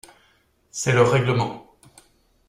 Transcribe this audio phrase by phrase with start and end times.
[0.71, 1.75] C’est le règlement.